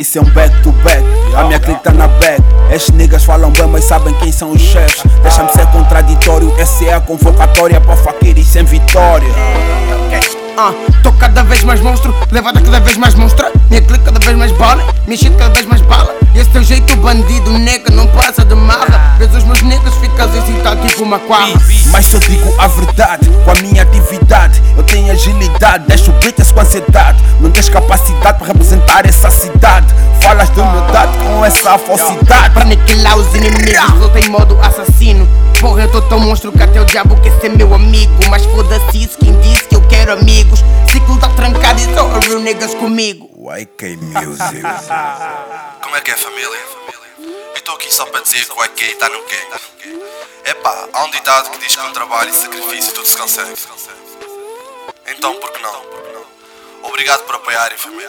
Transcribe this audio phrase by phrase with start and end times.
[0.00, 1.04] Isso é um back to back.
[1.36, 2.42] A minha clique tá na back.
[2.70, 5.02] Estes niggas falam bem, mas sabem quem são os chefes.
[5.22, 6.50] Deixa-me ser contraditório.
[6.58, 9.28] Essa é a convocatória para faquiri sem vitória.
[10.56, 13.52] Ah, tô cada vez mais monstro, levada cada vez mais monstra.
[13.68, 16.14] Minha clique cada vez mais bala, minha shit cada vez mais bala.
[16.34, 19.16] E esse teu jeito bandido, nega, não passa de marra.
[19.18, 21.60] Vês os meus negros, ficas excitado tipo uma quadra.
[21.92, 23.69] Mas se eu digo a verdade, com a minha
[24.90, 27.22] tenho agilidade, deixo britas com ansiedade.
[27.40, 29.94] Não tens capacidade para representar essa cidade.
[30.20, 32.52] Falas de humildade com essa falsidade.
[32.52, 35.28] Pra aniquilar os inimigos, eu tenho modo assassino.
[35.60, 38.12] Porra, eu tô tão monstro que até o diabo quer ser meu amigo.
[38.28, 40.60] Mas foda-se isso, quem disse que eu quero amigos?
[40.90, 43.30] Ciclo tá trancado e só real niggas comigo.
[43.56, 44.62] YK Music.
[45.82, 46.58] Como é que é família?
[47.18, 50.00] Eu estou aqui só para dizer que o IK está no game.
[50.44, 53.54] Epá, há um ditado que diz que com trabalho e sacrifício tudo se consegue.
[55.20, 56.88] Então, por que não?
[56.88, 58.08] Obrigado por apoiarem, família.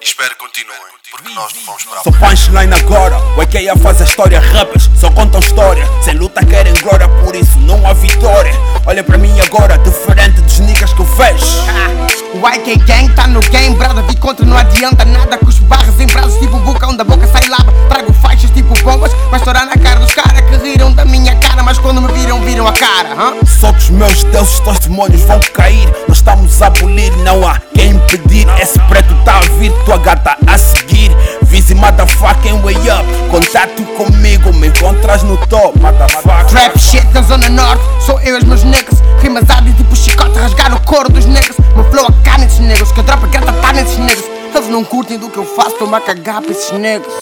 [0.00, 0.76] E espero que continuem,
[1.12, 2.02] porque nós não vamos parar.
[2.02, 5.88] Só punchline agora, o YK a faz a história rappers, só contam história.
[6.04, 8.52] Sem luta querem glória, por isso não há vitória.
[8.84, 11.46] Olha para mim agora, diferente dos niggas que eu vejo.
[12.34, 15.38] O YK Gang tá no game, brada, vi contra, não adianta nada.
[15.38, 17.70] Com os barros em braços, tipo bucão da boca sai lava.
[17.88, 21.62] Trago faixas tipo bombas, vai estourar na cara dos caras que riram da minha cara.
[21.62, 23.46] Mas quando me viram, viram a cara, hã?
[23.46, 25.88] Só que os meus deuses, teus demônios vão cair.
[26.08, 26.18] Nós
[26.62, 28.46] a abolir, não há impedir.
[28.60, 31.10] Esse preto tá a vir, tua gata a seguir.
[31.42, 33.06] Visi motherfucking way up.
[33.30, 36.46] Contato comigo, me encontras no top, motherfucker.
[36.46, 39.00] Trap shit na zona norte, sou eu e os meus negros.
[39.20, 41.56] Rimas áudio tipo chicote, rasgar o couro dos negros.
[41.74, 44.24] Meu flow a cá nesses negros, que eu dropo grata tá nesses negros.
[44.54, 47.21] Eles não curtem do que eu faço, tô-me a cagar pra esses negros.